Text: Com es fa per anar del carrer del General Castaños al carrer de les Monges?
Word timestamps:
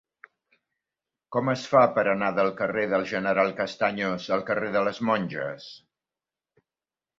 Com 1.35 1.51
es 1.53 1.65
fa 1.73 1.83
per 1.97 2.05
anar 2.13 2.31
del 2.39 2.49
carrer 2.63 2.87
del 2.95 3.05
General 3.13 3.53
Castaños 3.61 4.27
al 4.39 4.45
carrer 4.51 4.75
de 4.79 4.85
les 4.89 5.05
Monges? 5.13 5.71